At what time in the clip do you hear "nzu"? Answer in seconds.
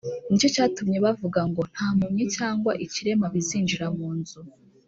4.19-4.39